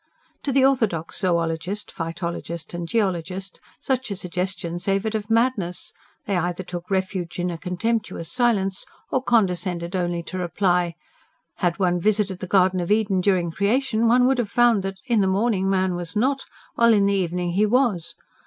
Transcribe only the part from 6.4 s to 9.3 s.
took refuge in a contemptuous silence, or